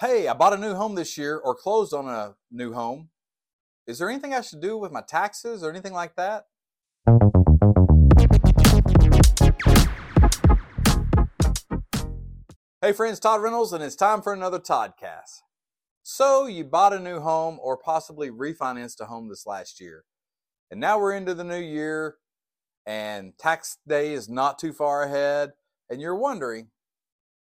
[0.00, 3.10] Hey, I bought a new home this year or closed on a new home.
[3.86, 6.46] Is there anything I should do with my taxes or anything like that?
[12.80, 15.42] Hey friends, Todd Reynolds, and it's time for another Toddcast.
[16.02, 20.04] So, you bought a new home or possibly refinanced a home this last year.
[20.70, 22.16] And now we're into the new year,
[22.86, 25.50] and tax day is not too far ahead,
[25.90, 26.70] and you're wondering,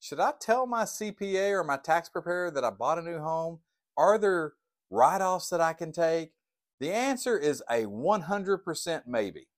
[0.00, 3.60] should I tell my CPA or my tax preparer that I bought a new home?
[3.96, 4.54] Are there
[4.90, 6.32] write offs that I can take?
[6.80, 9.48] The answer is a 100% maybe.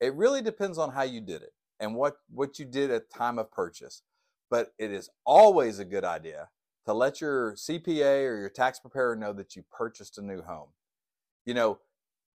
[0.00, 3.38] It really depends on how you did it and what, what you did at time
[3.38, 4.02] of purchase.
[4.50, 6.48] But it is always a good idea
[6.84, 10.70] to let your CPA or your tax preparer know that you purchased a new home.
[11.46, 11.78] You know,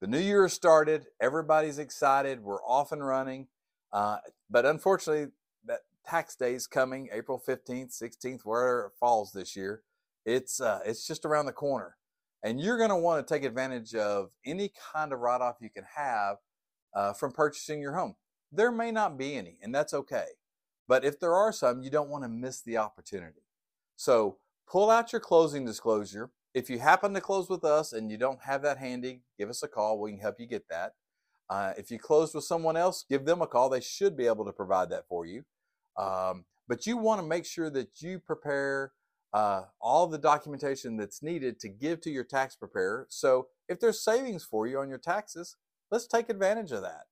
[0.00, 3.48] the new year started, everybody's excited, we're off and running.
[3.92, 4.18] Uh,
[4.50, 5.32] but unfortunately,
[6.06, 9.82] tax day is coming, April 15th, 16th, wherever it falls this year.
[10.24, 11.96] It's, uh, it's just around the corner.
[12.42, 15.70] And you're going to want to take advantage of any kind of write off you
[15.70, 16.36] can have
[16.94, 18.16] uh, from purchasing your home.
[18.52, 20.26] There may not be any, and that's okay.
[20.86, 23.42] But if there are some, you don't want to miss the opportunity.
[23.96, 24.36] So
[24.68, 26.30] pull out your closing disclosure.
[26.52, 29.62] If you happen to close with us and you don't have that handy, give us
[29.62, 29.98] a call.
[29.98, 30.92] We can help you get that.
[31.50, 33.68] Uh, if you closed with someone else, give them a call.
[33.68, 35.44] They should be able to provide that for you.
[35.96, 38.92] Um, but you want to make sure that you prepare
[39.32, 43.06] uh, all the documentation that's needed to give to your tax preparer.
[43.10, 45.56] So if there's savings for you on your taxes,
[45.90, 47.06] let's take advantage of that.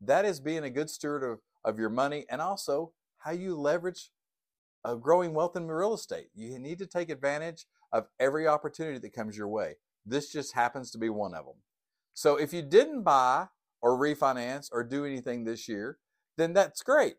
[0.00, 4.10] That is being a good steward of, of your money and also how you leverage
[4.84, 6.28] a growing wealth in real estate.
[6.34, 9.76] You need to take advantage of every opportunity that comes your way.
[10.06, 11.56] This just happens to be one of them.
[12.14, 13.48] So if you didn't buy
[13.82, 15.98] or refinance or do anything this year,
[16.36, 17.16] then that's great.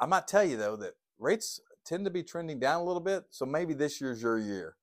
[0.00, 3.24] I might tell you though that rates tend to be trending down a little bit,
[3.30, 4.76] so maybe this year's your year.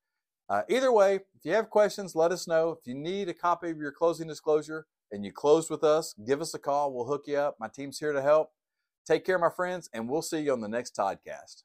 [0.49, 2.69] Uh, either way, if you have questions, let us know.
[2.69, 6.39] If you need a copy of your closing disclosure and you closed with us, give
[6.39, 6.93] us a call.
[6.93, 7.57] We'll hook you up.
[7.59, 8.51] My team's here to help.
[9.05, 11.63] Take care, my friends, and we'll see you on the next Toddcast.